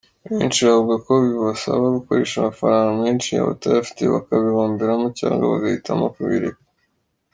Benshi 0.35 0.59
bavuga 0.67 0.95
ko 1.05 1.11
bibasaba 1.25 1.85
gukoresha 1.97 2.35
amafaranga 2.37 2.95
menshi 3.03 3.29
abatayafite 3.41 4.01
bakabihomberamo 4.15 5.07
cyangwa 5.19 5.43
bagahitamo 5.51 6.05
kubireka. 6.15 6.61